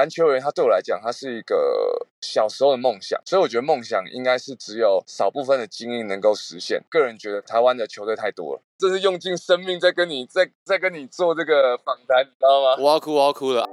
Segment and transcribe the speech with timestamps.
[0.00, 6.82] 篮球员他对我来讲，他是一个小时候的梦想，所以我觉得梦想应该是只有少部分的精英能够实现。
[6.88, 12.82] 个人觉得台湾的球队太多了，这是用尽生命在跟你在在跟你做这个访谈，你知道吗？
[12.82, 13.68] 我要哭，我要哭了。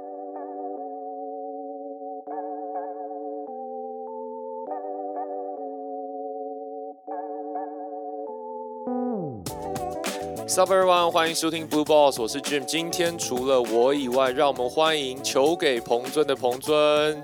[10.58, 12.64] Sup everyone，欢迎收听 Blue Balls，我是 Jim。
[12.64, 17.22] 今天除了我以外，让我们欢迎球给彭尊的彭尊。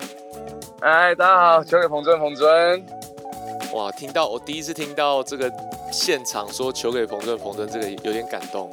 [0.78, 2.86] 哎，大家好，球给彭尊，彭尊。
[3.72, 5.52] 哇，听到我第一次听到这个
[5.90, 8.72] 现场说球给彭尊，彭尊这个有点感动。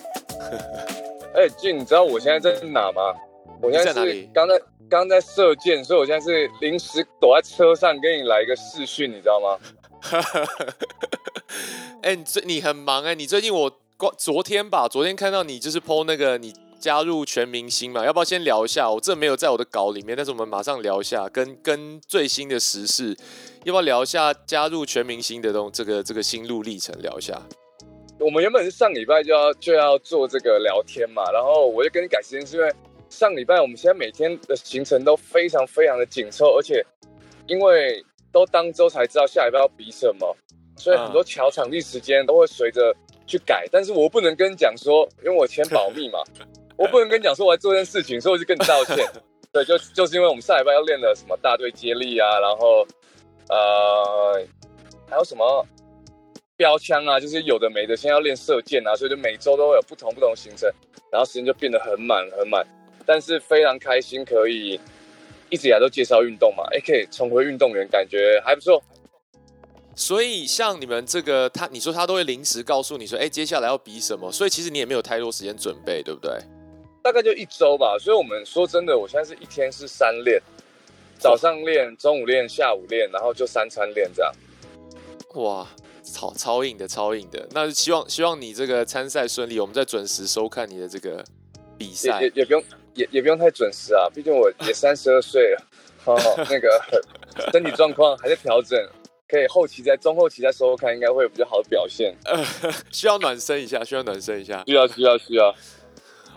[1.33, 3.01] 哎，Jim，你知道我现在在哪吗？
[3.63, 4.29] 我现在在哪里？
[4.31, 9.57] 刚在刚在射箭，所以我现在是临时躲在车上跟你来一个视讯，你知道吗？
[12.03, 13.80] 哎，你最你很忙哎，你最近我。
[14.17, 18.89] 昨天吧，昨天看到你就是 PO 那个你加入全明星嘛，要不要先聊一下？
[18.89, 23.15] 我这没有在我的稿里面，但是我们马上聊一下，跟跟最新的时事，
[23.63, 26.99] 要不要聊一下加入全明星的东这个这个心路历程？
[27.01, 27.39] 聊一下。
[28.19, 32.73] 我们原本是上礼拜就要就要做这个聊天嘛，然后我就跟你改时间，是因为
[33.09, 36.83] 上礼拜我们现在每天的行程都非常非常的紧凑，而且
[37.47, 40.35] 因为都当周才知道下礼拜要比什么，
[40.77, 42.95] 所以很多桥场地时间都会随着。
[43.31, 46.19] 去改，但是我不能跟你讲说，因为我签保密嘛，
[46.77, 48.97] 我不能跟你讲说我在做件事情，所以我就跟你道歉。
[49.53, 52.85] 对，就就是因为我们上礼拜要练的什么大队接力啊，然后
[53.49, 54.41] 呃
[55.09, 55.65] 还有什么
[56.55, 60.69] 标枪啊，就是有的没的，现在要练射箭啊，所以就每周都会有不同不同行程，
[61.11, 62.65] 然后时间就变得很满很满。
[63.05, 64.79] 但是非常开心，可以
[65.49, 68.81] 一直以来都介绍运动嘛，哎，可以重回运动员，感觉还不错。
[70.01, 74.31] 所以像你们这个，他你说他都会临时告诉你说，哎，接下来要比什么？
[74.31, 76.31] 所以其实你也没有太多时间准备，对不对？
[77.03, 77.95] 大概就一周吧。
[77.99, 80.41] 所以我们说真的，我现在是一天是三练，
[81.19, 84.33] 早上练，中午练，下午练，然后就三餐练这样。
[85.35, 85.67] 哇，
[86.03, 87.47] 超超硬的，超硬的。
[87.51, 91.23] 那希望希望你这个参赛顺利，我们再准时收看你的这个
[91.77, 92.23] 比赛。
[92.23, 92.63] 也也不用
[92.95, 95.63] 也也不用太准时啊，毕竟我也三十二岁了，
[96.05, 96.17] 哦，
[96.49, 96.81] 那个
[97.51, 98.83] 身体状况还在调整。
[99.31, 102.13] 可以后期在中后期再收看，应该会有比较好的表现。
[102.25, 102.43] 呃
[102.91, 104.61] 需要暖身一下，需要暖身一下。
[104.67, 105.55] 需要需要需要。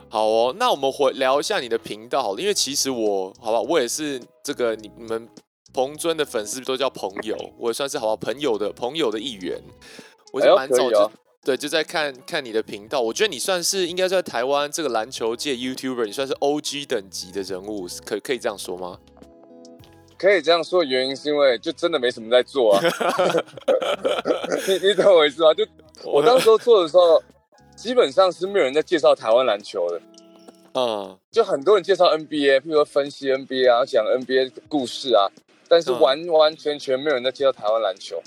[0.09, 5.29] 好哦，那我们回聊一下你的频道，好了，因为其实我，好吧，我也是这个你你们
[5.73, 9.61] 彭尊的粉丝都叫朋友，我也算是好吧朋友的朋友的一员。
[10.33, 11.11] 我是蛮早就
[11.45, 18.99] 对就在看看你的频道，我觉得你算是应该在台湾这个篮球界 YouTuber，你算是 OG 等级的人物，可可以这样说吗？
[20.19, 22.81] 可以这样说的原因是因为就真的没什么在做啊，
[24.67, 25.53] 你你懂我意思吗？
[25.55, 25.67] 就
[26.05, 27.23] 我当时做的时候，
[27.77, 30.01] 基本上是没有人在介绍台湾篮球的，
[30.75, 35.29] 嗯，就很多人介绍 NBA，譬如说分析 NBA 啊，讲 NBA 的故事啊，
[35.69, 38.23] 但是完完全全没有人在介绍台湾篮球，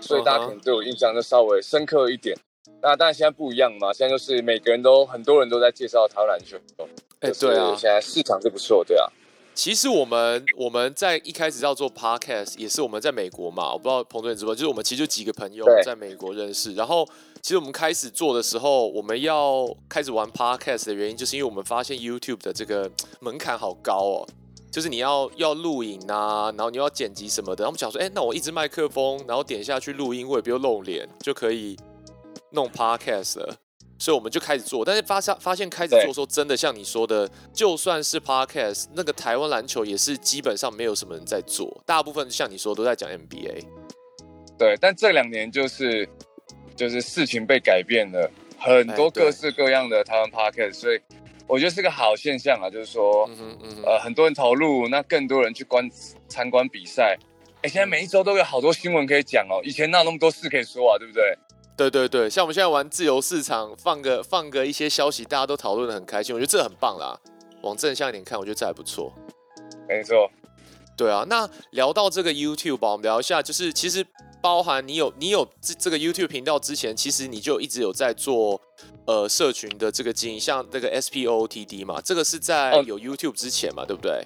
[0.00, 2.36] 所以大家可能对我印象就稍微深刻一点。
[2.82, 6.56] 那当然现在不一样嘛，现在就是每个人都很多人都在介绍台湾篮球，
[7.20, 9.06] 哎，对啊，现在市场是不错，对啊。
[9.56, 16.74] 其实我们我们在一开始要做 podcast，也是我们在美国嘛，我不知道彭总你知不知道，就是我们其实就几个朋友在美国认识。
[16.74, 17.08] 然后
[17.40, 22.88] 其实我们开始做的时候，我们要开始玩 podcast 的原因，就是因为我们发现 YouTube 的这个
[23.20, 24.28] 门槛好高哦，
[24.70, 27.64] 就是你要要录影啊，然后你要剪辑什么的。
[27.64, 31.74] 然后我们想说，哎，那我一支麦克风，然后点下去录音，我也不用露脸，就可以
[32.50, 33.56] 弄 podcast 了。
[33.98, 43.64] 所以我们就开始做，但是发现发现开始做时候，真的像你说的，就算是 podcast，那个台湾篮球也是基本上没有什么人在做，大部分像你说都在讲 NBA。
[44.58, 46.08] 对，但这两年就是
[46.74, 51.00] 就是事情被改变了，很多各式各样的台湾 podcast，所以
[51.46, 53.28] 我觉得是个好现象啊，就是说，
[53.84, 55.88] 呃，很多人投入，那更多人去观
[56.28, 57.16] 参观比赛。
[57.62, 61.36] 哎，现在每一周都有好多新闻可以讲哦，以前哪有那么多事可以说啊，对不对？
[61.76, 67.20] 对对对，像我们现在玩自由市场，放个放个一些消息，大家都讨论的很开心，我觉得这很棒啦。
[67.60, 69.12] 往正向一点看，我觉得这还不错。
[69.86, 70.30] 没错，
[70.96, 71.26] 对啊。
[71.28, 74.06] 那聊到这个 YouTube 吧，我们聊一下，就是其实
[74.40, 78.58] 包含你有你有这这个 YouTube 频道之前，其实你就一直有在做
[79.06, 84.24] 呃社群的这个经营，像那个 SPOTD 嘛，这个是在有 YouTube 之前嘛，对不对？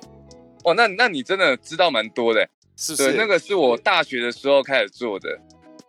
[0.63, 3.13] 哦，那那你真的知道蛮多的，是是？
[3.15, 5.37] 那个是我大学的时候开始做的。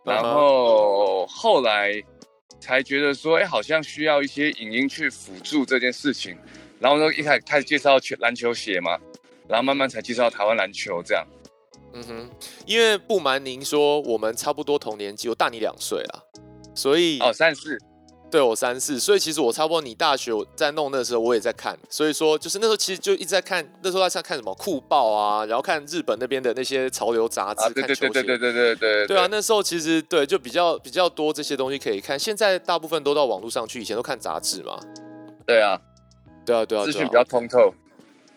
[0.04, 2.02] 然后后来
[2.60, 6.36] 才觉得说，哎，好像需要一些影音去辅助这件事情。
[6.80, 8.98] 然后呢，一开始开始介绍球篮球鞋嘛，
[9.48, 11.24] 然后慢慢才介绍台湾篮球这样。
[11.94, 12.30] 嗯哼，
[12.66, 16.22] 因为不瞒您说，我们差不多同年纪，我大你两岁啊，
[16.74, 17.78] 所以哦，三十四，
[18.32, 34.80] 对我三四，所以其实我差不多你大学在弄那时候我也在看，所以说就是那时候其实就一直在看，那时候在看什么酷报啊，然后看日本那边的那些潮流杂志，对对对对对对对对对啊，那时候其实对就比较比较多这些东西可以看，现在大部分都到网络上去，以前都看杂志嘛。
[35.46, 35.78] 对啊，
[36.46, 37.74] 对啊对啊，资讯比较通透。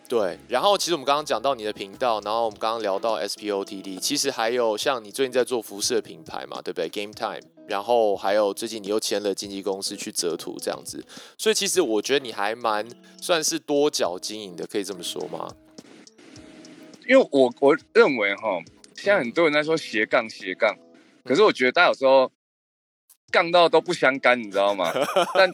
[0.08, 11.04] 对，然后其实我们刚刚讲到你的频道，然后我们刚刚聊到 SPOTD，其实还有像你最近在做服饰的品牌嘛，对不对？Game Time，然后还有最近你又签了经纪公司去折图这样子，
[11.36, 12.86] 所以其实我觉得你还蛮
[13.20, 15.48] 算是多角经营的，可以这么说吗？
[17.08, 18.60] 因为我我认为哈，
[18.94, 20.76] 现在很多人在说斜杠斜杠，
[21.24, 22.30] 可是我觉得大家有时候
[23.32, 24.92] 杠到都不相干，你知道吗？
[25.34, 25.50] 但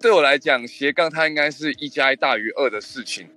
[0.00, 3.28] 对我来讲，斜杠它应该是一加一大于二的事情。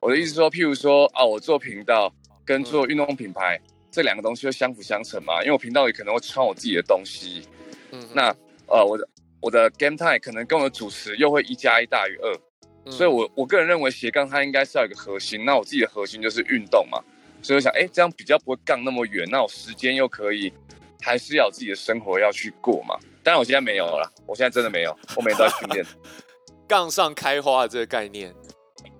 [0.00, 2.12] 我的意思说，譬如说啊，我做频道
[2.44, 3.60] 跟做运动品牌
[3.90, 5.40] 这两个东西会相辅相成嘛？
[5.40, 7.42] 因为我频道里可能会穿我自己的东西，
[7.90, 8.34] 嗯，那
[8.66, 9.08] 呃，我的
[9.40, 17.02] 我的 game time 可能跟我的主持又会一加一大于二，所以我我个人认为斜杠它应该是要有一个核心，那我自己的核心就是运动嘛，
[17.42, 20.52] 所以我想，哎，这样比较不会杠那么远，那我时间又可以
[21.00, 22.96] 还是要自己的生活要去过嘛？
[23.24, 25.84] 当然我现在没有了，我现在真的没有，我每天都在训练，
[26.68, 28.32] 杠上开花的这个概念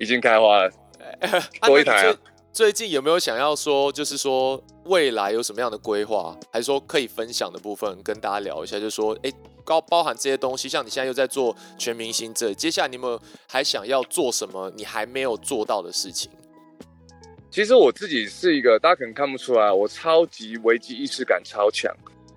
[0.00, 0.72] 已经开花了。
[1.67, 2.15] 多一台。
[2.50, 8.81] 最近有没有想要说，就是说未来有什么样的规划，还是说可以分享的部分，跟大家聊一下？
[8.81, 9.31] 就是说，哎，
[9.65, 14.73] 包包含这些东西，像你现在又在做全明星这，接下来你有没有还想要做什么？
[14.75, 16.32] 你还没有做到的事情？
[17.49, 21.94] 其实我自己是一个，大家可能看不出来，我超级危机意识感超强。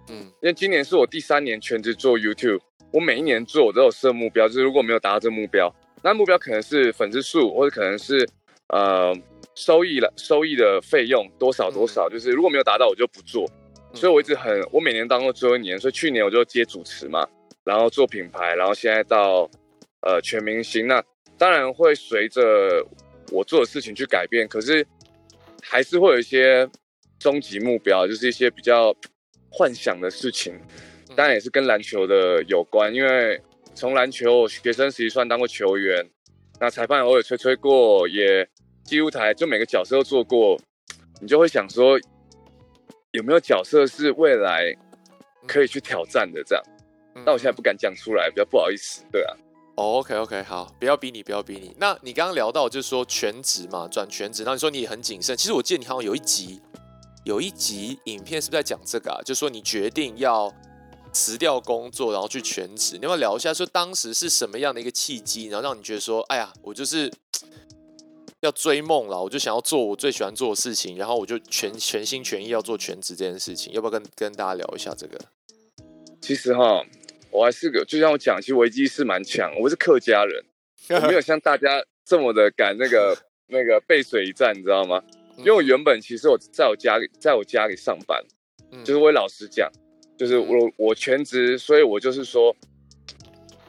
[0.10, 2.60] 嗯，因为今年是我第三年全职做 YouTube，
[2.92, 5.74] 我每一年做我都有设目标，就是如果没有达到这个目标，
[6.04, 8.30] 那目标可能是粉丝数，或者可能是。
[8.72, 9.14] 呃，
[9.54, 13.46] 收益了，收益的费用多少多少，就是如果没有达到，我就不做。
[13.94, 17.28] 所以我一直很，我每年当过最后一年，所以去年我就接主持嘛，
[17.66, 19.42] 然后做品牌，然后现在到
[20.04, 20.88] 呃全明星。
[20.88, 21.04] 那
[21.38, 22.42] 当然会随着
[23.30, 24.88] 我做的事情去改变，可是
[25.62, 26.66] 还是会有一些
[27.20, 28.96] 终极目标，就是一些比较
[29.50, 30.58] 幻想的事情。
[31.14, 33.38] 当然也是跟篮球的有关，因为
[33.76, 36.10] 从篮球学生时期算当过球员，
[36.58, 38.48] 那裁判偶尔吹吹过也。
[38.84, 40.60] 记录台就每个角色都做过，
[41.22, 41.98] 你就会想说
[43.12, 44.76] 有没有角色是未来
[45.48, 46.64] 可以去挑战的这样？
[47.26, 49.36] 但我现在不敢讲出来，比较不好意思，对啊。
[49.76, 51.76] OK OK，好，不要逼你，不要逼你。
[51.78, 55.36] 那你刚刚聊到就是说全职嘛，转全职，然后你说你很谨慎。
[55.36, 56.62] 其实我记得你好像有一集，
[57.24, 59.22] 有一集影片是不是在讲这个啊？
[59.24, 60.54] 就是说你决定要
[61.12, 62.96] 辞掉工作，然后去全职。
[62.96, 67.12] 你要不要聊一下，说当时是什么样的一个契机，然后让你觉得说，哎呀，我就是。
[68.42, 73.72] 要追梦了，我就想要做我最喜欢做的事情，然后我就全全心全意要做全职这件事情。
[73.72, 75.20] 要不要跟跟大家聊一下这个？
[76.20, 76.84] 其实哈，
[77.30, 79.52] 我还是个，就像我讲，其实危机是蛮强。
[79.60, 80.44] 我是客家人，
[81.02, 83.16] 我没有像大家这么的敢那个
[83.48, 85.02] 那个背水一战，你知道吗？
[85.38, 88.24] 因为我原本其实我在我家里，在我家里上班，
[88.84, 89.72] 就是我老实讲，
[90.18, 92.56] 就是我我全职，所以我就是说。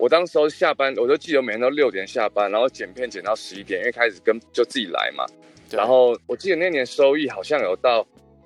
[0.03, 5.25] 我当时候下班，我就记得每天都六点下班，然后剪片剪到十一点，因为开始跟就自己来嘛。
[5.71, 8.05] 然后我记得那年收益好像有到，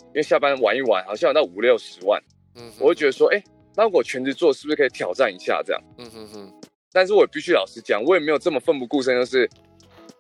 [0.08, 2.22] 因为下班玩一玩，好像有到五六十万。
[2.56, 3.42] 嗯，我就觉得说，哎，
[3.74, 5.82] 那我全职做是不是可以挑战一下这样？
[5.96, 6.60] 嗯哼哼。
[6.92, 9.48] 但是我必须老实讲，我也没有这么奋不顾身，就是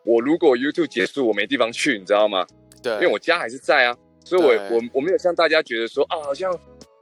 [0.06, 2.46] 我如果 YouTube 结束，我没地方去，你知道吗？
[2.82, 3.94] 对，因为我家还是在啊，
[4.24, 6.50] 所以我我我没有像大家觉得说啊，好像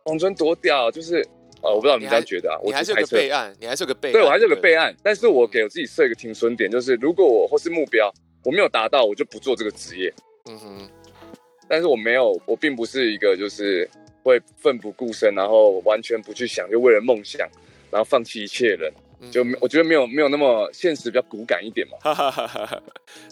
[0.05, 1.25] 黄尊多屌，就是。
[1.65, 2.61] 啊，我不知道你们这样觉得啊。
[2.63, 4.13] 你还是个备案，你还是个备案。
[4.13, 8.13] 对我还是个备案，但是我给我自己设一个停损点，就是如果我或是目标
[8.45, 10.13] 我没有达到，我就不做这个职业。
[10.51, 10.91] 嗯哼。
[11.67, 13.89] 但是我没有，我并不是一个就是
[14.23, 17.49] 会奋不顾身，然后完全不去想，就为了梦想，
[17.91, 18.93] 然后放弃一切人，
[19.33, 21.97] 就我觉得没有没有那么现实，比较骨感一点嘛。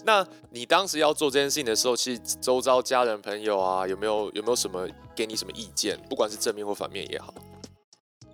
[0.03, 5.95] 那你当时要做这件事情的时候，其实周遭家人朋友啊，有没有有没有什么给你什么意见？
[6.09, 7.31] 不管是正面或反面也好。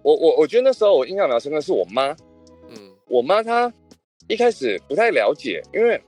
[0.02, 2.16] 我我我觉得那时候我印象比较深刻是我妈，
[2.70, 2.76] 嗯，
[3.08, 3.72] 我妈她
[4.28, 6.02] 一开始不太了解，因为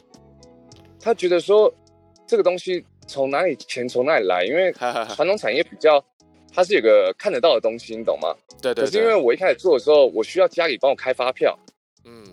[1.00, 1.74] 她觉得说
[2.26, 6.04] 这个东西从哪里钱从哪里来，因为传统产业比较
[6.54, 8.36] 它是有个看得到的东西，你懂吗？
[8.62, 8.86] 对对。
[8.86, 11.58] 可是因为我一开始做的时候，我需要家里帮我开发票，
[12.06, 12.24] 嗯，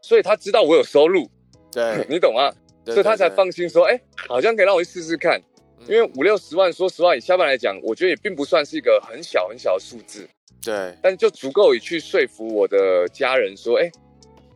[0.00, 1.28] 所以他知道我有收入，
[1.70, 2.52] 对， 你懂吗？
[2.86, 5.38] 所以他才放心说，哎，好像可以让我去试试看，
[5.86, 10.26] 因为五六十万，说实话以下半来讲，我觉得也并不算是一个很小很小的数字。
[10.68, 13.90] 对，但就足够以去说服我的家人说，哎，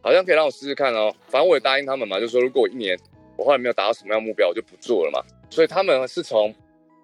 [0.03, 1.11] 好像可以让我试试看哦。
[1.29, 2.95] 反正我也答应他们嘛，就说如果我一年
[3.39, 5.25] 我后来没有达到什么样目标，我就不做了嘛。
[5.49, 6.55] 所以他们是从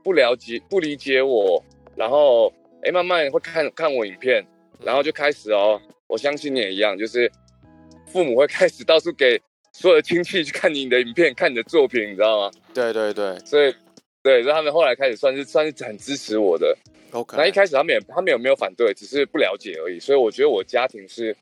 [0.05, 1.65] 不了解、不理解我，
[1.97, 4.47] 然后哎慢慢会看看我影片，
[4.85, 7.33] 然后就开始哦，我相信你也一样，就是
[8.07, 9.41] 父母会开始到处给
[9.73, 12.51] 所有的亲戚去看你的影片，看你的作品，你知道吗？
[12.75, 13.75] 对对对，所以
[14.23, 16.77] 对，所以他们后来开始算是算是很支持我的。
[17.13, 19.99] OK，那一开始他们也他们有没有反对，只是不了解而已。
[19.99, 21.37] 所以我觉得我家庭是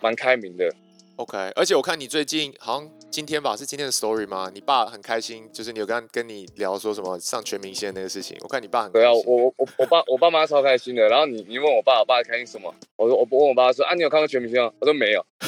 [0.00, 0.70] 蛮开明的。
[1.16, 4.50] OK，而且我看你最近好像今天吧，是今天的 story 吗？
[4.52, 8.36] 你爸很开心，就是你有跟跟你聊说什么上全明星那个事情。
[8.42, 11.08] 我看你爸很对啊，我我我我爸我爸妈超开心的。
[11.08, 12.74] 然后你你问我爸，我爸开心什么？
[12.96, 14.70] 我说我问我爸说啊，你有看过全明星吗？
[14.80, 15.24] 我说没有，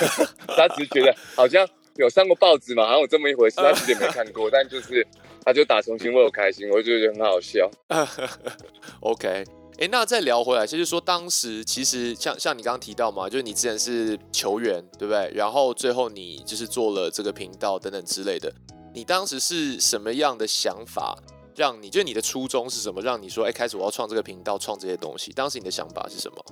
[0.57, 5.07] 他只是觉得好像有上过报纸嘛，好像有这么一回事，他自己没看过， 但就是
[5.45, 7.71] 他就打重新为我开心，我就觉得很好笑。
[9.01, 9.45] OK。
[9.81, 15.31] 哎，那再聊回来，就是说当时其实像像你刚刚提到嘛，就是你之前是球员，对不对？
[15.33, 18.53] 然后最后你就是做了这个频道等等之类的。
[18.93, 21.17] 你当时是什么样的想法，
[21.55, 25.31] 让你就你的初衷是什么，让你说哎，开始我要创这个频道，创这些东西？
[25.33, 26.45] 当时你的想法是什么？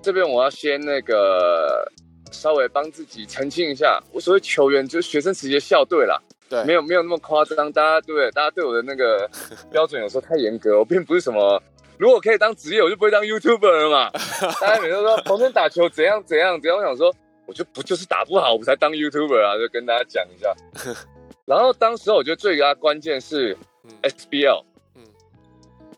[0.00, 1.84] 这边我要先那个
[2.30, 6.16] 稍微帮自己澄清一下，我所谓球员就是学生时期校队啦。
[6.48, 8.30] 对，没有没有那么夸张，大家对不对？
[8.30, 9.28] 大家对我的那个
[9.72, 11.60] 标准有时候太严格，我并不是什么。
[11.98, 14.10] 如果可以当职业，我就不会当 YouTuber 了嘛。
[14.60, 17.14] 大家每次说彭真打球怎样怎样怎样，我想说，
[17.46, 20.52] 我就不就是打不好，我才当 YouTuber 啊，就跟大家讲一下。
[21.44, 23.56] 然后当时我觉得最大关键是
[24.02, 24.64] SBL，
[24.96, 25.02] 嗯，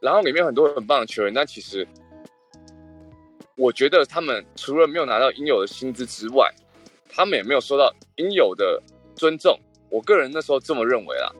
[0.00, 1.86] 然后里面很多很棒的球员，但其实
[3.56, 6.52] 我觉得他们除了没有拿到应有的薪资之外，
[7.08, 8.82] 他们也没有受到应有的
[9.14, 9.58] 尊重。
[9.90, 11.30] 我个人那时候这么认为啊。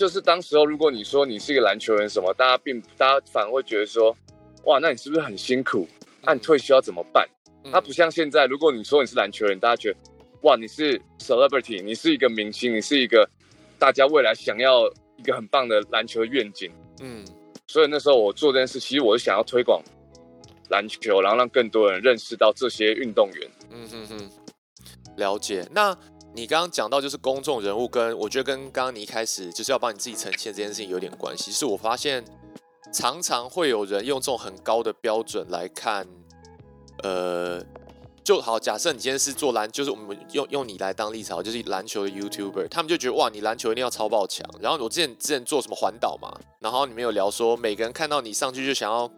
[0.00, 4.16] 就是当时候，如果你说你是一个篮球员什么，大家并大家反而会觉得说，
[4.64, 5.86] 哇，那你是不是很辛苦？
[6.22, 7.28] 那你退休要怎么办？
[7.70, 9.98] 他不像现在，如果你说你是篮球员，大家觉得，
[10.40, 13.28] 哇，你是 celebrity，你是一个明星，你是一个
[13.78, 16.72] 大家未来想要一个很棒的篮球愿景。
[17.02, 17.22] 嗯，
[17.66, 19.82] 所以那时候我做这件事，其实我是想要推广
[20.70, 23.50] 篮球，然后让更多人认识到这些运动员。
[23.70, 24.30] 嗯哼哼，
[25.18, 25.68] 了解。
[25.70, 25.94] 那。
[26.32, 31.50] 你刚刚讲到就是公众人物，跟我觉得跟刚刚你一开始就是要帮你自己呈现这件事情有点关系。
[31.50, 32.24] 是我发现
[32.92, 36.06] 常常会有人用这种很高的标准来看，
[37.02, 37.60] 呃，
[38.22, 44.48] 就好假设你今天是做篮，就是我们用用你来当立场，就是篮球的 YouTuber，他们就觉得哇，你篮球一定要超爆强。
[44.60, 49.10] 然后我之前之前做什么环岛嘛，然后你们有聊说，每个人看到你上去就想要。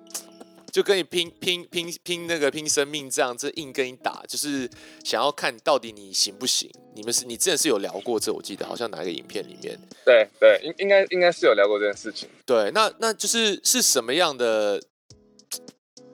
[0.73, 4.69] 就跟你拼拼拼拼那个拼生命这样，这硬跟你打，就是
[5.05, 6.71] 想要看到底你行不行。
[6.95, 9.79] 你们是你之前是有聊过这，我记得好像哪一个影片里面。
[10.03, 12.27] 对对，应应该应该是有聊过这件事情。
[12.47, 14.83] 对，那那就是是什么样的？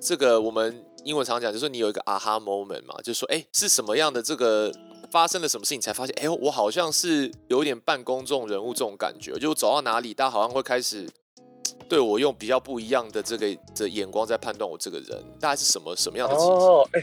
[0.00, 4.72] 这个我们英文常讲，就是你有一个啊哈 moment 嘛，就是说，哎，是什么样的这个
[5.12, 11.08] 发生了什么事情才发现，哎，我好像是有点半公众人物这种感觉，就走到哪里，大家好像会开始。
[11.88, 17.02] 对我用比较不一样的这个的眼光在判断我这个人，大概是什么什么样的情哦，哎，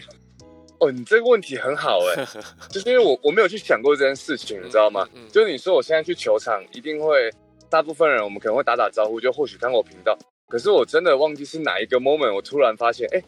[0.80, 2.26] 哦，你这个问题很好哎，
[2.70, 5.08] 就是因为我我没有去想过这件事情，你知道吗？
[5.32, 7.32] 就是你说我现在去球场，一定会
[7.68, 10.16] 大部分人我们可能会打打招呼，就或许看过频道，
[10.48, 13.24] 可是我真的忘记是哪一个 moment，我突然发现，哎，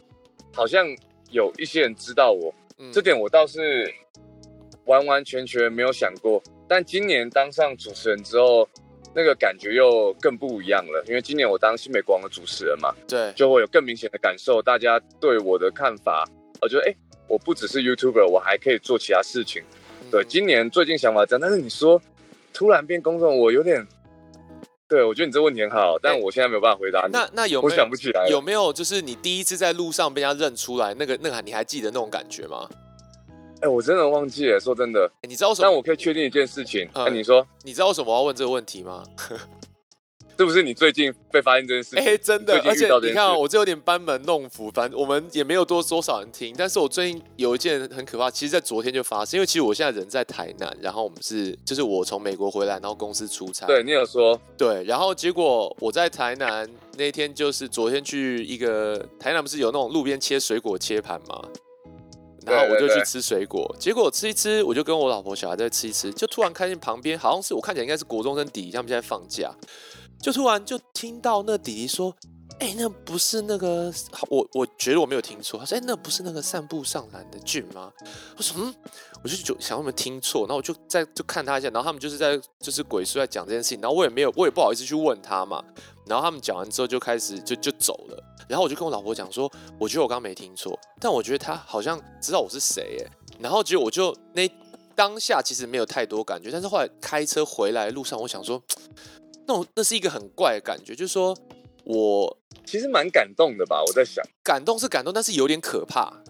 [0.54, 0.86] 好像
[1.30, 2.54] 有一些人知道我，
[2.92, 3.92] 这点我倒是
[4.84, 6.40] 完完全全没有想过。
[6.68, 8.68] 但今年当上主持人之后。
[9.18, 16.24] 那个感觉又更不一样了，因为今年我当新美国王的主持人嘛，对，就会有更明显的感受，大家对我的看法，
[16.62, 16.94] 我觉得哎，
[17.26, 19.60] 我不只是 YouTuber，我还可以做其他事情。
[20.08, 22.00] 对，今年最近想法这样，但是你说
[22.54, 23.84] 突然变公众，我有点，
[24.88, 27.10] 对我觉得你这问题很好，但我现在没有办法回答你。
[27.12, 32.68] 那那有我想不起来，有没有就是你第一次在路上被人家认出来，那个那个你还记得那种感觉吗？
[33.60, 34.60] 哎，我真的忘记了。
[34.60, 35.68] 说真的，你知道什么？
[35.68, 36.88] 但我可以确定一件事情。
[36.94, 39.02] 哎，你说，你知道为什么我要问这个问题吗？
[40.38, 41.96] 是不是你最近被发现这件事？
[41.98, 44.70] 哎，真的，而且你看，我这有点班门弄斧。
[44.70, 46.54] 反正我们也没有多多少人听。
[46.56, 49.36] 但是我最近有一件很可怕，其实，在昨天就发生。
[49.36, 53.66] 因为其实我现在人在台南，然后我们是，就是我从美国回来，然后公司出差。
[53.66, 54.84] 对你有说，对。
[54.84, 61.42] 然后结果我在台南那天，就是昨天去一个台南，不是有那种路边切水果切盘吗？
[62.48, 69.52] 然后我就去吃水果，结果吃一吃，我就跟我老婆小孩在吃一吃，就突然看见旁边好像是我看起来应该是国中生弟弟，他们现在放假，
[70.20, 72.14] 就突然就听到那弟弟说
[72.58, 73.92] ：“哎，那不是那个……
[74.28, 77.92] 我我觉得我没有听错。”他说：“哎，那不是那个散步上篮的俊吗？”
[78.36, 78.74] 我说：“嗯。”
[79.20, 85.60] 我就就想有没有听错，然后我就在就看他一下，然后他们就是在就是鬼叔在讲这件事情，然后我也没有我也不好意思去问他嘛，
[86.08, 88.24] 然后他们讲完之后就开始就就走了。
[88.48, 93.12] 然后我就跟我老婆讲说，我觉得我刚刚没听错，但我觉得他好像知道我是谁哎。
[93.38, 94.48] 然后结果我就那
[94.94, 98.62] 当下其实没有太多感觉，但是后来开车回来路上，我想说，
[99.46, 101.36] 那种那是一个很怪的感觉，就是说
[101.84, 103.82] 我其实蛮感动的吧？
[103.86, 106.22] 我在想，感动是感动，但是有点可怕。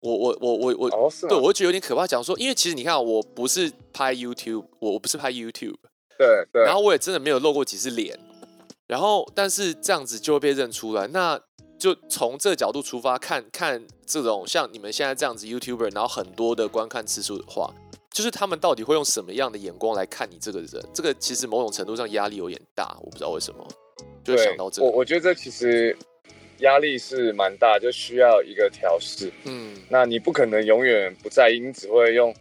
[0.00, 2.06] 我我我我我，哦，对我会觉得有点可怕。
[2.06, 5.76] 讲说，因为其实你看，我不是拍 YouTube，我我不是拍 YouTube，
[6.16, 8.18] 对对，然后我也真的没有露过几次脸，
[8.90, 11.06] 然后但是这样子就会被认出来。
[11.06, 11.40] 那
[11.78, 17.72] 就从这个角度出发，看看这种像你们现在这样子 YouTuber，然后很多的观看次数的话，
[18.12, 20.68] 就是他们到底会用什么样的眼光来看你这个人？
[20.92, 23.64] 这个其实某种程度上压力有点大，我不知道为什么，
[24.24, 24.88] 就想到这个。
[24.88, 25.96] 我我觉得这其实
[26.58, 29.32] 压力是蛮大，就需要一个调试。
[29.44, 32.34] 嗯那你不可能永远不在意，你只会用，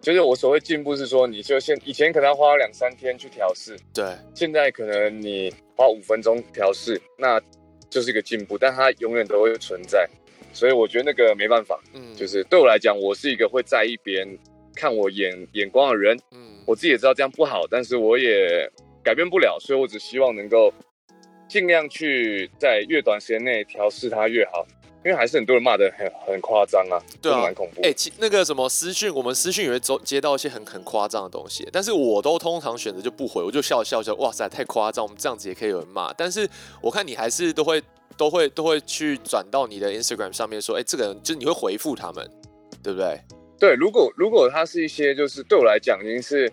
[0.00, 7.40] 就是我所谓进步是说，你就现以前可能要花两三天去调试，对，现在可能你花五分钟调试，那
[7.88, 10.06] 就是一个进步，但它永远都会存在。
[10.52, 14.38] 所以我觉得那个没办法，嗯，就是对我来讲，我是一个会在意别人
[14.74, 18.70] 看我眼眼光的人，嗯我自己也知道这样不好，但是我也
[19.02, 20.70] 改变不了，所以我只希望能够
[21.48, 24.66] 尽量去在越短时间内调试它越好，
[25.04, 27.80] 因为还是很多人骂的很很夸张啊，对啊蛮恐怖。
[27.82, 36.12] 哎、其那个什么私讯，我们私讯也会接接到一些很很夸张的东西，但是我都通常选择就不回，我就笑笑笑，哇塞，太夸张，我们这样子也可以有人骂。
[36.12, 36.48] 但是
[36.82, 37.82] 我看你还是都会
[38.16, 42.30] 都会都会去转到你的 Instagram 上面说，哎、这个人就是你会回复他们，
[42.82, 43.18] 对不对？
[43.58, 46.52] 对，如果如果他是一些就是对我来讲已经是，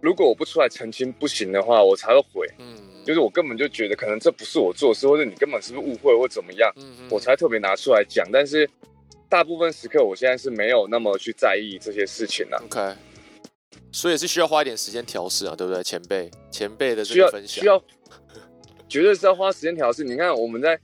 [0.00, 2.46] 如果我不出来澄清不行的话，我才会回。
[2.58, 6.70] 嗯，就是我根本就觉得可能这不是我做的事，或者你根本是不是误会或怎么样，
[7.08, 8.28] 我才特别拿出来讲。
[8.32, 8.68] 但是
[9.28, 12.58] 大部分时刻，我现在是没有那么去在意这些事情啊。
[12.64, 12.94] OK，
[13.92, 15.82] 所以是需要花一点时间调试啊，对不对？
[15.84, 17.80] 前辈前辈的这个分享，需要，
[18.88, 20.02] 绝对是要花时间调试。
[20.02, 20.76] 你看我们在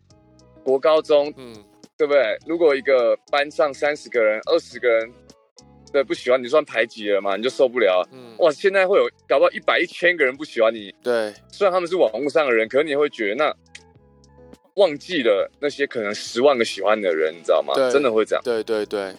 [0.63, 1.53] 国高中，嗯
[1.99, 2.37] 对不对？
[2.47, 5.13] 如果一个班上三十个人、二十个人，
[5.93, 8.07] 对不喜欢你，算排挤了嘛，你就受不了。
[8.13, 13.55] 嗯，哇，现在会有搞不好一百、一千个人不喜欢你，对，虽然他们是网络上的人，可是你会觉得那
[14.75, 17.75] 忘记了那些可能十万个喜欢的人，你知道吗？
[17.75, 18.43] 对真的会这样。
[18.43, 19.15] 对对对，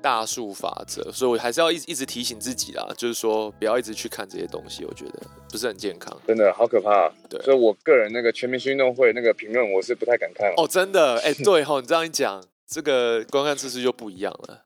[0.00, 6.16] 大数法则，所以我还是要一直一直提醒自己啦，就是说不要一直去看这些东西，我觉得不是很健康。
[6.26, 10.54] 真的好可怕、啊，对所以我个人那个全明星运动会那个评论，我是不太敢看了。
[10.56, 14.62] 哦，真的，哎、对哈，你这样一讲，这个观看次数就不一样了。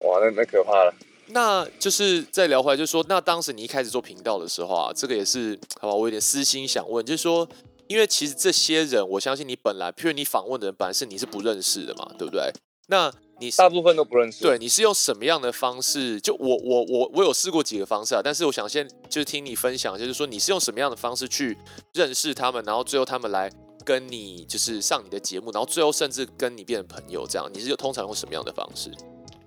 [0.00, 0.94] 哇，那那可怕了。
[1.30, 7.46] 那就是再聊回来，就是说，那当时你一开始做频道的时候啊，这个也是好吧，我有点私心想问，就是说，
[7.86, 12.50] 因为其实这些人，我相信你本来，譬如你访问的人本来是你是不认识的嘛，对不对？
[12.86, 14.42] 那你大部分都不认识。
[14.42, 16.18] 对，你是用什么样的方式？
[16.18, 21.54] 就我我我我有试过几个方式啊，但是我想先就是听你分享，就是说你是用什么样的方式去
[21.92, 23.52] 认识他们，然后最后他们来
[23.84, 28.90] 跟你就是上你的节目，然后最后甚至跟你变成朋友，这样你是通常用什么样的方式？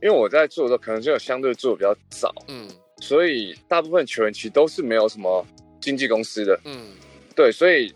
[0.02, 2.68] 因为我在做的时候，可能就有相对做的比较早，嗯
[3.00, 5.46] 所以大部分球员其实都是没有什么
[5.80, 6.60] 经纪公司的。
[6.66, 6.94] 嗯，
[7.36, 7.92] 对，所以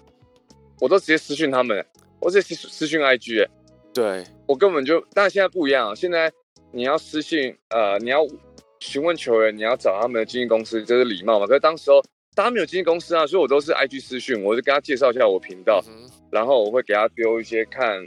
[0.80, 1.86] 我都直接私讯他们，
[2.20, 3.50] 我直接私私讯 IG，欸
[3.94, 6.32] 对，我根本就，但现在不一样啊，现在
[6.72, 8.26] 你要私信，呃，你要
[8.80, 11.46] 询问球员，你要找他们的经纪公司，这是礼貌嘛。
[11.46, 18.06] 可是当时候大家没有经纪公司啊，所以我都是 IG 私讯，我就跟他介绍一下我频道，嗯然后我会给他丢一些看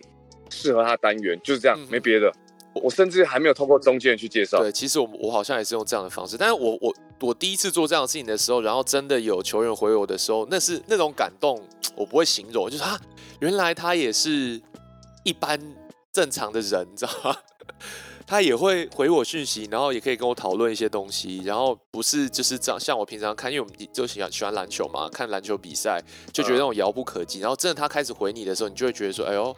[0.50, 2.30] 适合他的单元，就是这样，嗯没别的。
[2.74, 4.60] 我甚至还没有通过中间人去介绍。
[4.60, 11.60] 对，其实我我好像也是用这样的方式，但是我我我第一次做这样的事情的时候，然后真的有球员回我的时候，那是那种感动，
[11.96, 13.00] 我不会形容，就是啊，
[13.40, 14.60] 原来他也是
[15.24, 15.60] 一般
[16.12, 17.36] 正常的人，你知道吗？
[18.26, 25.98] 他也会回我讯息，然后也可以跟我讨论一些东西，然后不是就是这样，像我平常看，因为我们就喜欢喜欢篮球嘛，看篮球比赛
[26.30, 29.56] 就觉得那种遥不可及，然后真的他开始回你的时候，你就会觉得说，哎呦，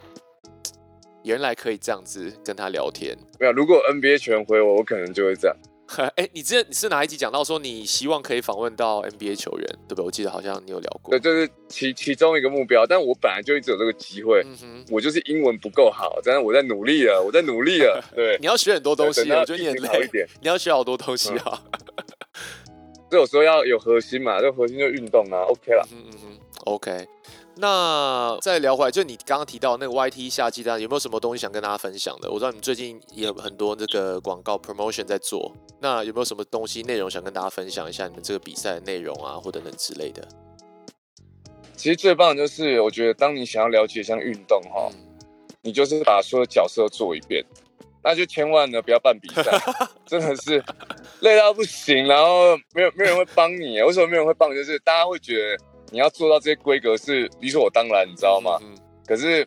[1.24, 3.16] 原来可以这样子跟他聊天。
[3.38, 5.56] 没有，如果 NBA 全回我，我可能就会这样。
[6.14, 10.04] 哎、你之前你是哪一集讲到说你希望可以访问到 NBA 球员，对吧？
[10.04, 11.18] 我记得好像你有聊过对，。
[11.18, 18.00] 这是其其中一个目标，但我本来就一直有这个机会，嗯哼，我就是英文不够好，但是我在努力了，我在努力了。
[18.14, 20.24] 对，你要学很多东西，等到我觉得你很累，一点。
[20.40, 21.60] 你要学好多东西啊。
[23.10, 25.84] 这有时候要有核心嘛，这核心就运动啊，OK 了。
[25.90, 27.04] 嗯嗯嗯，OK。
[27.60, 32.30] 那再聊回来，就你刚刚提到那个 YT 夏季单，有没有什么东西想跟大家分享的？
[32.30, 38.08] 我知道你最近也有很多这个广告 promotion 在做，那有没有什么东西内容想跟大家分享一下？
[38.08, 40.26] 你们这个比赛的内容啊，或等等之类的。
[41.76, 45.06] 其实最棒的就是，我觉得当你想要了解一项运动哈，嗯
[45.62, 47.44] 你就是把所有角色做一遍，
[48.02, 49.42] 那就千万呢不要办比赛，
[50.06, 50.64] 真的是
[51.20, 53.82] 累到不行，然后没有没有人会帮你。
[53.82, 54.54] 为什么没有人会帮你？
[54.54, 58.58] 就是大家会觉得你要做到这些规格是理所当然，你知道吗？
[58.62, 58.74] 嗯
[59.06, 59.46] 可是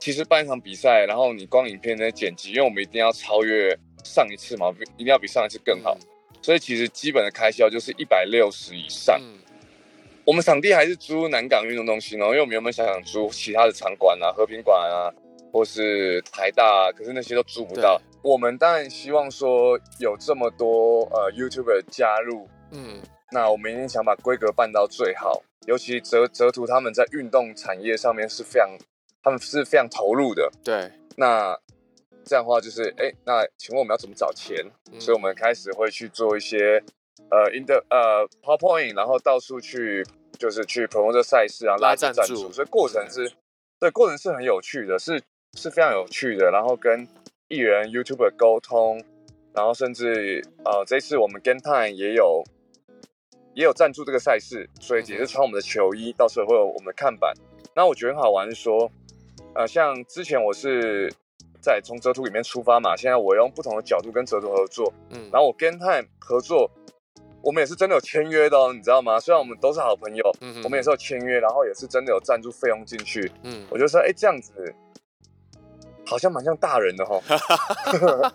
[0.00, 5.96] 其实办一场比赛，然后你光影片的剪辑，因为我们一定要超越上一次嘛，一定要比上一次更好，
[6.40, 9.20] 所以其实基本的开销就是一百六十以上。
[9.20, 9.38] 嗯
[10.24, 15.06] 我们场地还是租南港运动中心哦，因为我们原本想想租其他的场馆啊，和平馆啊，
[15.52, 18.00] 或是台大，啊可是那些都租不到。
[18.22, 22.98] 我们当然希望说有这么多呃 YouTuber 加入，嗯，
[23.32, 25.42] 那我们一定想把规格办到最好。
[25.66, 28.70] 尤其泽泽图他们在运动产业上面是非常，
[29.20, 30.48] 他们是非常投入的。
[30.62, 31.58] 对，那
[32.24, 34.64] 这样的话就是，哎，那请问我们要怎么找钱？
[35.00, 36.80] 所以我们开始会去做一些，
[37.30, 40.06] 呃，in the 呃 PowerPoint，然后到处去，
[40.38, 42.52] 就是去 promote 这赛事啊，拉赞助。
[42.52, 43.32] 所以过程是，
[43.80, 45.20] 对，过程是很有趣的，是
[45.54, 46.52] 是非常有趣的。
[46.52, 47.08] 然后跟
[47.48, 49.02] 艺人 YouTuber 沟通，
[49.52, 52.44] 然后甚至呃，这次我们 Game Time 也有。
[53.56, 57.32] 也有赞助这个赛事，所以也是穿我们的球衣，到时候会有我们的看板。
[57.74, 58.90] 那我觉得很好玩，是说，
[59.54, 61.10] 呃，像之前我是
[61.58, 66.70] 在从折图里面出发嘛，现在我用不同的角度跟折图合作，嗯，然后我跟 Time 合作，
[67.40, 69.18] 我们也是真的有签约的哦，你知道吗？
[69.18, 74.52] 虽然我们都是好朋友，嗯，我们也是有签约，然后也是真的有赞助费用进去，嗯，我就说，哎，这样子。
[76.06, 77.20] 好像蛮像大人的哈，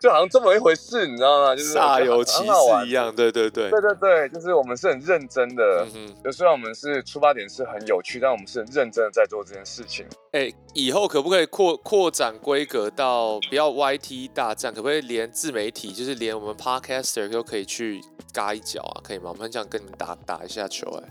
[0.00, 1.54] 就好像这么一回事，你知道吗？
[1.56, 10.06] 就是煞有其事一样，对对对，对对对，就是我们是很认真的，嗯就虽然我们是出发点是很有趣，但我们是很认真的在做这件事情。
[10.32, 18.00] 哎，以后可不可以扩扩展规格到不要 YT 大战，可不可以连自媒体，就是连我们 Podcaster 都可以去
[18.32, 19.00] 嘎一脚啊？
[19.02, 19.30] 可以吗？
[19.30, 21.08] 我们很想跟你们打打一下球，哎，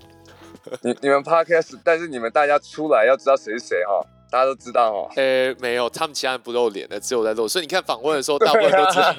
[0.81, 4.01] 你你们 Podcast，但是你们大家出来要知道谁是谁哈。
[4.31, 7.47] 大家都知道哦，诶，没有，他们其他人不露脸的，只有在露。
[7.49, 9.13] 所以你看访问的时候， 大部分都知道。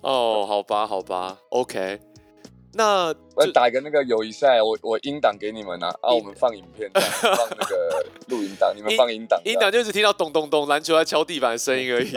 [0.00, 2.00] 哦，好吧，好吧，OK。
[2.74, 8.02] 那我打一个那个友谊赛，我我音档给你们啊，啊，我们放影片，放那个
[8.34, 9.38] 录音档，你们放音档。
[9.44, 12.10] 音档就只听到咚咚咚篮球在敲地板的声音而已，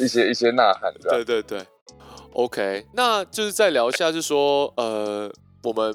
[0.00, 0.94] 一些一些呐喊。
[1.02, 1.60] 对对对
[2.34, 2.86] ，OK。
[2.92, 5.28] 那就是再聊一下，就是说呃，
[5.64, 5.92] 我们。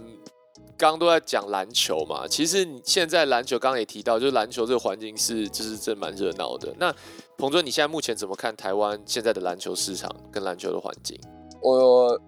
[0.77, 6.73] 刚刚都在讲篮球嘛，其实你现在篮球刚刚也提到，就是篮球这个环境是就是真蛮热闹的。
[6.77, 6.93] 那
[7.37, 11.19] 彭尊，你现在目前怎么看台湾现在的篮球市场跟篮球的环境？
[11.61, 12.19] 我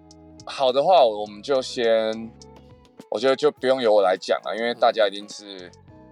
[0.46, 2.30] 好的话，我们就先，
[3.10, 5.70] 我觉得就不用由我来讲了，因为大家一定是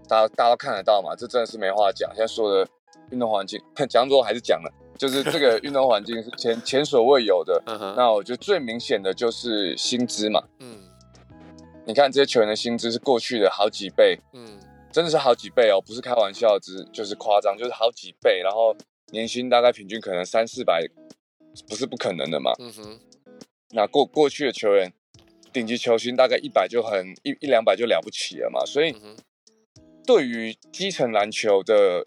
[0.09, 2.11] 大家大家都看得到嘛，这真的是没话讲。
[2.15, 2.69] 现在说的
[3.11, 7.63] 运动环境， 讲座还是讲了，就是这个运动环境是前前所未有的。
[7.97, 10.84] 那我觉得最明显的就是薪资嘛，嗯。
[11.87, 14.59] 你看这些球员的薪资是过去的好几倍，嗯，
[14.91, 18.41] 真的是好几倍哦，不是开玩笑，只就是夸张，就是好几倍。
[18.43, 18.75] 然后
[19.13, 20.83] 年薪大概平均可能三四百，
[21.69, 22.53] 不是不可能的嘛。
[22.59, 23.01] 嗯哼，
[23.71, 24.93] 那过过去的球员，
[25.53, 28.65] 顶级球星大概一百就很一一两百就了不起了嘛。
[28.65, 28.97] 所以
[30.07, 32.03] 对于基层篮球的，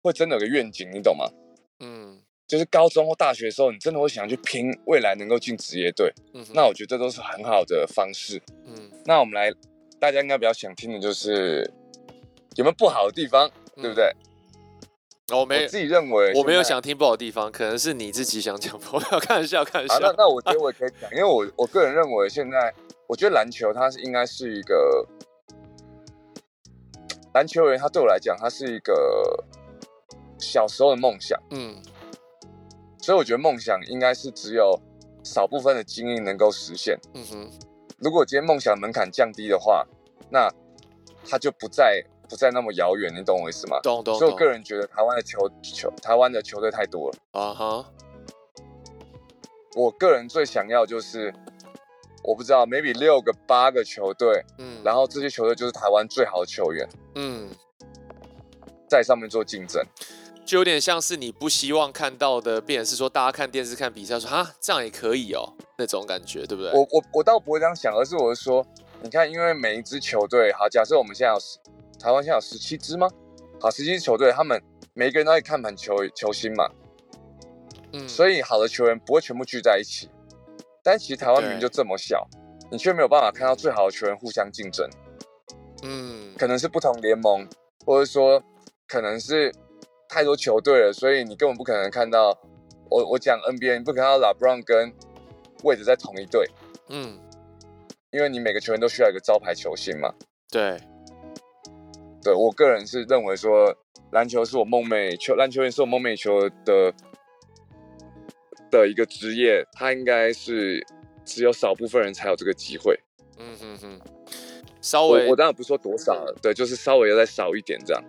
[0.00, 1.28] 会真的有个愿景，你懂吗？
[1.80, 2.11] 嗯。
[2.52, 9.50] 就是高中或大学的时候，你真的会想去拼未来能够进职业队，嗯，那我觉得这都是很好的方式，嗯，那我们来，
[9.98, 11.62] 大家应该比较想听的就是
[12.56, 14.14] 有没有不好的地方，对不对？
[15.34, 19.98] 我没自己认为，我没有想听不好的地方，可能是你自己想讲不要， 开玩笑，开玩笑。
[19.98, 22.70] 那那我觉得我也可以讲，因为我我个人认为，现在
[23.06, 25.08] 我觉得篮球它是应该是一个
[27.32, 29.42] 篮球员，他对我来讲，他是一个
[30.38, 31.80] 小时候的梦想，嗯。
[33.02, 34.80] 所以我觉得梦想应该是只有
[35.24, 36.96] 少部分的精英能够实现。
[37.14, 37.50] 嗯哼，
[37.98, 39.84] 如果今天梦想门槛降低的话，
[40.30, 40.48] 那
[41.28, 43.12] 他就不再不再那么遥远。
[43.14, 43.80] 你懂我意思吗？
[43.82, 44.16] 懂懂。
[44.16, 47.18] 所以我个人觉得台湾的球球台湾的球队太多了。
[47.32, 47.92] 啊哈。
[49.74, 51.32] 我个人最想要就是，
[52.22, 57.48] 我不知道，maybe 六个八个球队，嗯，然后这些球队就是台湾最好的球员，嗯，
[58.86, 59.82] 在上面做竞争。
[60.44, 66.72] 就有点像是你不希望看到的，变是说大家看电视看比赛说啊这样也可以哦那种感觉，对不对？
[66.72, 68.66] 我我我倒不会这样想，而是我是说，
[69.02, 71.58] 你看，因为每一支球队，好，假设我们现在有十
[71.98, 73.08] 台湾现在有十七支吗？
[73.60, 74.60] 好，十七支球队，他们
[74.94, 76.68] 每一个人都在看盘球球星嘛，
[77.92, 80.10] 嗯，所以好的球员不会全部聚在一起，
[80.82, 82.28] 但其实台湾明明就这么小，
[82.70, 84.86] 你却没有办法看到最好的球员互相竞争，
[85.84, 87.48] 嗯，可能是不同联盟，
[87.86, 88.42] 或者说
[88.88, 89.54] 可能是。
[90.12, 92.38] 太多球队了，所以你根本不可能看到
[92.90, 94.92] 我我讲 NBA，你不可能看到拉布朗跟
[95.64, 96.46] 位置在同一队，
[96.90, 97.18] 嗯，
[98.10, 100.12] 因为你每个球员都需要一个招牌球星嘛。
[100.50, 100.78] 对，
[102.22, 103.74] 对我个人是认为说，
[104.10, 106.92] 篮球是我梦寐球，篮球员是我梦寐以求的
[108.70, 110.86] 的一个职业，他应该是
[111.24, 113.00] 只有少部分人才有这个机会。
[113.38, 114.00] 嗯哼哼，
[114.82, 118.04] 稍微我当然不说多少了，对，就是稍微要再少一点这样。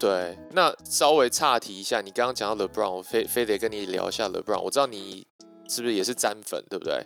[0.00, 4.58] 对，那稍微岔题一下，你刚刚讲到 LeBron，我非非得跟你聊一下 LeBron。
[4.58, 5.26] 我知道你
[5.68, 7.04] 是不是也是詹粉，对不对？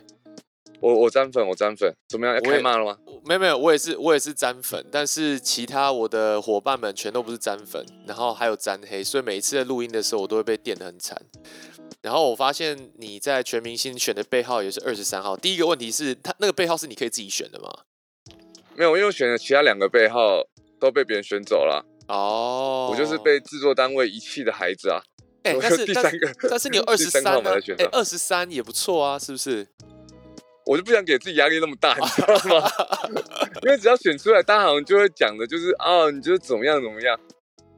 [0.79, 2.35] 我我沾粉，我沾粉，怎么样？
[2.35, 2.97] 要开骂了吗？
[3.25, 11.21] 没有没有，我也是我也是沾粉，但是其他我的伙伴们全都不是沾粉，然后还有沾黑，所以每一次在录音的时候，我都会被电的很惨。
[12.01, 15.35] 然后我发现你在全明星选的背号也是二十三号。
[15.35, 17.69] 第一个问题是，他那个背号是你可以自己选的吗？
[18.75, 20.45] 没有，因为我选的其他两个背号
[20.79, 21.85] 都被别人选走了。
[22.07, 25.01] 哦，我就是被制作单位遗弃的孩子啊！
[25.43, 27.51] 哎，但是第三个，但是你有 二十三呢？
[27.77, 29.67] 哎，二十三也不错啊，是不是？
[30.65, 32.67] 我就不想给自己压力那么大， 你知道吗？
[33.61, 37.19] 因为只要选出来，大家好像就会讲的，就是啊，你觉得怎么样怎么样，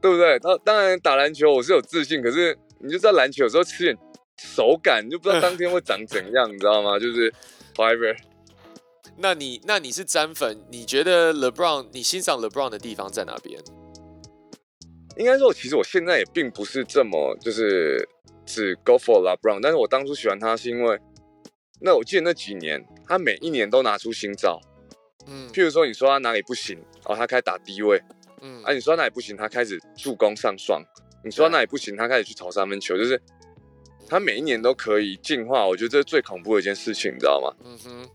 [0.00, 0.38] 对不对？
[0.38, 3.96] 他当然打篮球我是有自信，可是你就知道篮球有时候吃点
[4.38, 6.98] 手感，你就不知道当天会长怎样，你知道吗？
[6.98, 7.30] 就是
[7.76, 8.16] whatever。
[9.18, 13.60] 那你那你是詹粉，你觉得 LeBron 你欣赏 LeBron 的地方在哪边？
[15.18, 18.08] 应该说，其实我现在也并不是这么就是
[18.46, 20.98] 只 go for LeBron，但是我当初喜欢他是因为，
[21.80, 24.60] 那我记得那几年他每一年都拿出新招，
[25.26, 28.00] 嗯，譬如说你说他哪里不行，哦，他开始打低位，
[28.42, 30.80] 嗯，啊，你说他哪里不行，他开始助攻上双，
[31.24, 33.20] 你说他哪里不行，他开始去投三分球，就是
[34.08, 37.52] 他每一年都可以进化，我觉得这是最恐怖的一件事情，你知道吗？
[37.64, 38.08] 嗯哼，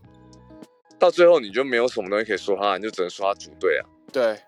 [0.98, 4.38] 到最后你就没有什么东西可以说他，你就只能说他组队啊，对。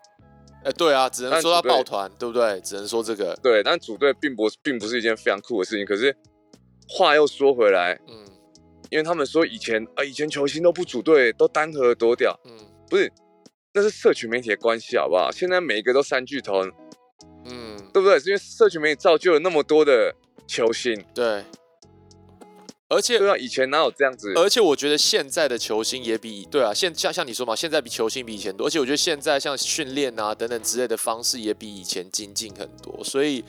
[0.67, 2.59] 哎，对啊，只能说他抱团，对不对？
[2.59, 3.33] 只能说这个。
[3.41, 5.85] 对，但组队并不并不是一件非常酷的事情。
[5.85, 6.13] 可是
[6.89, 8.25] 话又说回来，嗯，
[8.89, 12.51] 因为他们说以前啊，以前球星都不组队，都单核多掉，嗯，
[12.89, 13.09] 不是，
[13.73, 15.31] 那是社群媒体的关系，好不好？
[15.31, 16.61] 现在每一个都三巨头，
[17.45, 18.19] 嗯，对不对？
[18.19, 20.13] 是因为社群媒体造就了那么多的
[20.45, 21.45] 球星，对。
[22.89, 24.33] 而且对啊，以前哪有这样子？
[24.35, 28.67] 而且我觉得现在的球星也比对啊，现像像你说嘛，现在比球星比以前多。
[28.67, 33.43] 而且我觉得现在像训练啊等等之类的方式也比以前精进很多，所以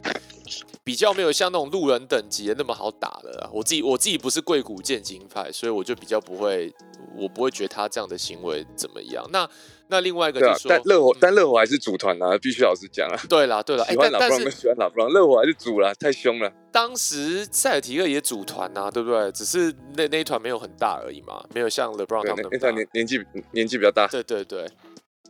[0.83, 3.51] 比较没有像那种路人等级的那么好打了。
[3.53, 6.73] 我自己我自己不是贵古剑金派，所以我就比较不会，
[7.17, 9.25] 我不会觉得他这样的行为怎么样。
[9.31, 9.49] 那。
[9.91, 13.19] 那另外一个就是说，但热火但热火还是组团啊，必须老实讲啊。
[13.29, 16.53] 对啦对啦，喜欢老布朗喜欢老布朗，热火还是组了，太凶了。
[16.71, 19.33] 当时塞尔提克也组团啊，对不对？
[19.33, 23.19] 只是那那一团没有很大而已嘛，没有像 LeBron 他们那团年年纪
[23.53, 24.07] 年纪比较大。
[24.09, 24.69] 对对对，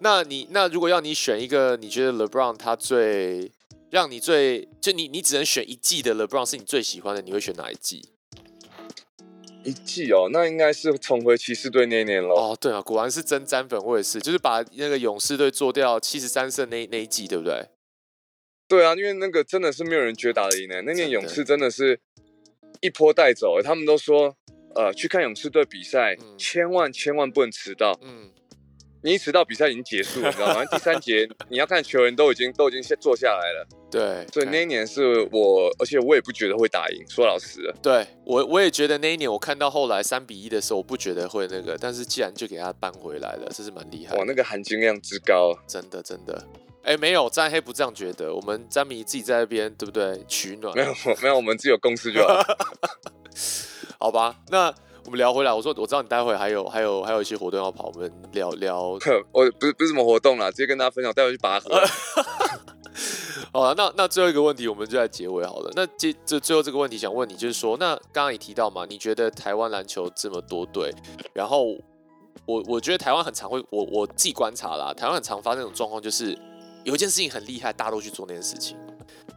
[0.00, 3.52] 那你那如果要你选一个，你觉得 LeBron 他最
[3.90, 8.10] 让你最就你你只能选一季的 LeBron 是你最喜欢的，你会选哪一季？
[9.64, 12.34] 一季哦，那应该是重回骑士队那一年了。
[12.34, 17.66] 哦，对啊，果然是真沾粉，我也是，就是把那个勇士队做掉七十三胜那那一季，对不对？
[18.66, 20.82] 对啊，因为那个真的是没有人觉得打得赢的。
[20.82, 22.00] 那年勇士真的是
[22.80, 24.36] 一波带走，他们都说，
[24.74, 27.98] 呃，去看勇士队比赛，千万千万不能迟到。
[28.02, 28.30] 嗯。
[29.02, 30.64] 你一迟到，比赛已经结束了，你知道吗？
[30.70, 33.66] 第三节你要看球员都已经都已经先坐下来了。
[33.90, 37.04] 对，所以那一年是我，而且我也不觉得会打赢。
[37.08, 44.16] 说老实的，对我我也觉得那一年我看到后来三比一的时候，我不觉得会那个，但是既然就给他扳回来了，这是蛮厉害。
[44.16, 46.44] 哇，那个含金量之高，真的真的。
[46.82, 50.22] 哎，没有，詹黑不这样觉得，我们詹迷自己在那边，对不对？
[50.26, 50.74] 取暖。
[50.74, 52.42] 没有没有，我们只有公司就好。
[54.00, 54.74] 好吧，那。
[55.08, 58.90] 我们聊回来，我说我知道你待会还有还有还有一些活动要跑，我们聊聊。
[59.32, 61.70] 我不是不是什么活动啦，直接跟大家分享，待会去拔河。
[63.50, 65.72] 好了，那那最后一个问题，我们就在结尾好了。
[65.74, 70.92] 那这这最后这个问题想问你，就是说，那刚刚你提到嘛，你觉得台湾篮球这么多队，
[71.32, 71.68] 然后
[72.44, 76.38] 我我觉得台湾很常会，我我自己观察啦，台湾很常发生这种状况，就是
[76.84, 78.76] 有一件事情很厉害，大家都去做那件事情；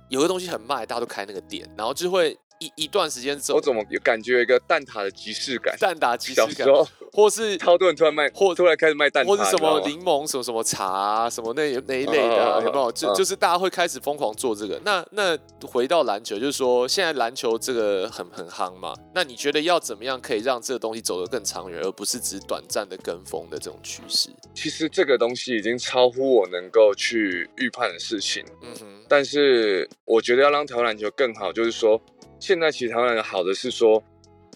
[0.09, 2.37] 有个东西很卖，大家都开那个店，然后就会。
[2.61, 5.75] 一一段时间之后，我怎么有感觉有一个蛋挞的即视感？
[5.79, 6.67] 蛋挞即视感，
[7.11, 12.91] 或是超多人突然卖，或突然开始卖蛋挞，或是什么柠檬什么什么茶什么那那一类的，有没有？
[12.91, 14.79] 就就是大家会开始疯狂做这个。
[14.85, 15.35] 那那
[15.67, 18.93] 回到篮球，就是说现在篮球这个很很夯嘛。
[19.15, 24.29] 那你觉得要怎么样可以让这个东西走得更长远，而不是只短暂的跟风的这种趋势？
[24.53, 28.45] 其实这个东西已经超乎我能够去预判的事情。
[28.61, 29.03] 嗯哼。
[29.09, 31.99] 但是我觉得要让台湾篮球更好，就是说。
[32.41, 34.03] 现在其实台湾的好的是说，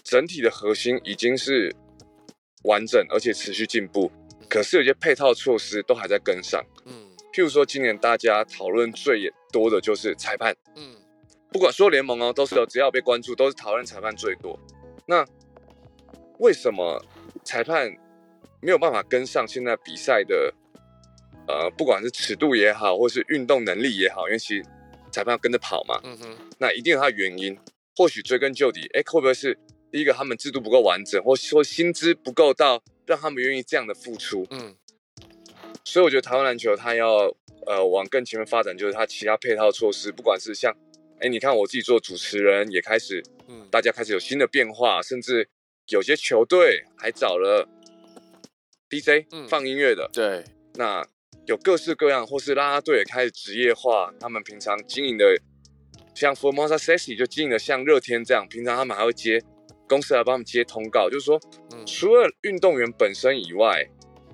[0.02, 1.74] 整体的核心已经是
[2.64, 4.10] 完整而且持续进步，
[4.48, 6.60] 可是有些配套措施都还在跟上。
[6.84, 6.92] 嗯，
[7.32, 10.54] 譬如说今年大家讨论最多的就是裁判。
[10.74, 10.96] 嗯，
[11.52, 14.58] 不管所有联盟哦，都是有只要被关注，都是讨论裁判最多。
[15.06, 15.24] 那
[16.40, 17.00] 为什么
[17.44, 17.88] 裁判
[18.60, 20.52] 没有办法跟上现在比赛的？
[21.48, 24.64] 呃，不管是尺度也好，或是运动能力也好，因为其实
[25.12, 26.00] 裁判要跟着跑嘛。
[26.02, 27.56] 嗯哼，那一定有它的原因。
[27.96, 29.58] 或许追根究底，哎，会不会是
[29.90, 34.46] 第一个他们制度不够完整，或说薪资不够到让他们愿意这样的付出？
[34.50, 34.76] 嗯，
[35.84, 37.34] 所以我觉得台湾篮球它要
[37.66, 40.76] 呃往更前面发展，就是它其他配套措施，不管是像，
[41.20, 45.48] 哎，你看我自己做主持人也开始，嗯，大家开始有新的变化，甚至
[45.88, 47.66] 有些球队还找了
[48.90, 51.06] DJ 放音乐的，对，那
[51.46, 55.36] 有各式各样，或是啦啦队也开始职业化，他们平常经营的，
[56.16, 59.40] 像 Formosa Sexy 就经营的像热天这样，平常他们还会接
[59.88, 61.38] 公司来帮他们接通告，就是说，
[61.86, 63.86] 除了运动员本身以外，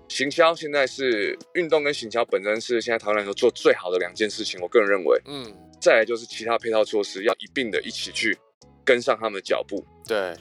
[0.09, 8.38] 行销现在是运动跟行销本身是现在台湾来说做最好的两件事情，我个人认为，嗯，再来就是其他配套措施要一并的一起去
[8.85, 10.35] 跟上他们的脚步，对。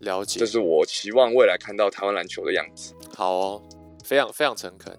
[0.00, 2.94] 了解，这是我期望未来看到台湾篮球的样子。
[3.14, 3.62] 好哦，
[4.02, 4.98] 非常非常诚恳。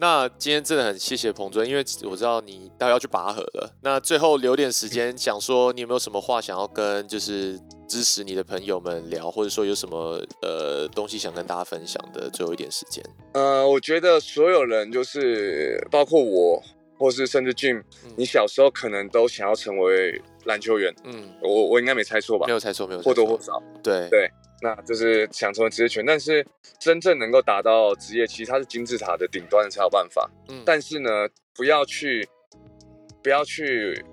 [0.00, 3.74] 那今天真的很谢谢彭尊，因为我知道你待会要去拔河了。
[3.82, 7.58] 那最后留点时间，想说你有没有什么话想要跟就是
[7.88, 12.30] 支持你的朋友们聊，或者说有什么呃东西想跟大家分享的？
[12.30, 13.04] 最后一点时间。
[13.34, 16.62] 呃，我觉得所有人就是包括我，
[16.96, 17.82] 或是甚至 Jim，
[18.16, 20.22] 你小时候可能都想要成为。
[20.44, 22.46] 篮球员，嗯，我我应该没猜错吧？
[22.46, 26.46] 没有猜错，没有或多或少，对对，那就是想成为职业球员，但是
[26.78, 30.30] 真正能够达到职业，其实它是金字塔的顶端才有办法。
[30.48, 32.28] 嗯，但是呢，不要去，
[33.22, 34.04] 不要去，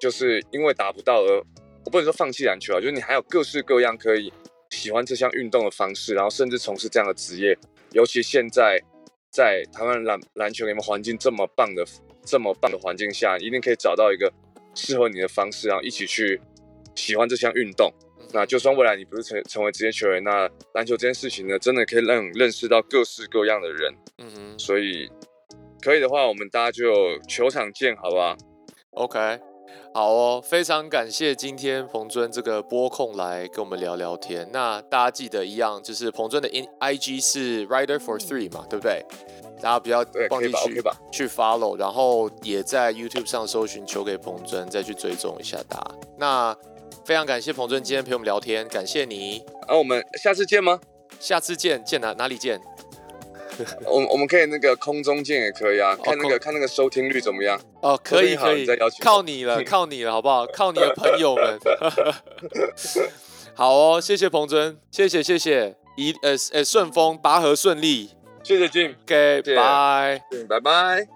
[0.00, 1.42] 就是因为达不到而，
[1.84, 4.32] 我不能说放弃篮球啊，就是你还有各式各样可以
[4.70, 7.56] 喜欢这项运动的方式，然后甚至从事这样的职业，
[7.92, 8.80] 尤其现在
[9.30, 11.84] 在台湾篮篮球里面环境这么棒的
[12.24, 14.32] 这么棒的环境下，一定可以找到一个。
[14.74, 16.40] 适合你的方式，然后一起去
[16.94, 17.92] 喜欢这项运动。
[18.32, 23.94] 那就算未来你不是成成为职业球员，那篮球这件事情呢，真的可以让认识到各式各样的人。
[24.18, 25.08] 嗯哼，所以
[25.80, 28.36] 可以的话，我们大家就球场见，好不好
[28.92, 29.38] ？OK，
[29.94, 34.48] 好哦，非常感谢今天彭尊这个播控来跟我们聊聊天。
[34.52, 39.04] 那大家记得一样，就是彭尊的 In IG 是 Rider for Three 嘛，对不对？
[39.60, 45.82] 大家不要忘记去去 follow，然后也在 YouTube 上搜寻“球给彭尊”，再去追踪一下他。
[46.16, 46.56] 那
[47.08, 49.42] 非常感谢彭尊今天陪我们聊天，感谢你。
[49.66, 50.78] 那我们下次见吗？
[51.18, 52.60] 下次见，见哪哪里见？
[53.88, 57.58] 我我们可以那个空中见也可以啊，看那个看那个收听率怎么样？
[57.80, 58.66] 哦，可以可以，
[59.00, 60.46] 靠你了， 靠你了，好不好？
[60.48, 61.58] 靠你的朋友们。
[63.56, 68.10] 好哦，谢谢彭尊，谢谢谢谢，一呃呃顺风拔河顺利，
[68.42, 71.08] 谢谢 Jim，OK，拜拜，拜拜。